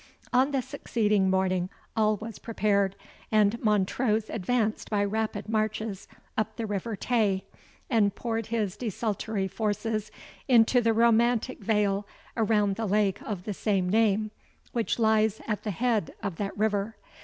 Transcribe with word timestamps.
On 0.33 0.49
the 0.49 0.63
succeeding 0.63 1.29
morning 1.29 1.69
all 1.95 2.15
was 2.17 2.39
prepared, 2.39 2.95
and 3.31 3.61
Montrose 3.63 4.31
advanced 4.31 4.89
by 4.89 5.03
rapid 5.05 5.47
marches 5.47 6.07
up 6.35 6.55
the 6.55 6.65
river 6.65 6.95
Tay, 6.95 7.45
and 7.87 8.15
poured 8.15 8.47
his 8.47 8.75
desultory 8.75 9.47
forces 9.47 10.09
into 10.47 10.81
the 10.81 10.91
romantic 10.93 11.59
vale 11.59 12.07
around 12.35 12.77
the 12.77 12.87
lake 12.87 13.21
of 13.21 13.43
the 13.43 13.53
same 13.53 13.87
name, 13.89 14.31
which 14.71 14.97
lies 14.97 15.39
at 15.45 15.61
the 15.61 15.69
head 15.69 16.15
of 16.23 16.37
that 16.37 16.57
river. 16.57 16.95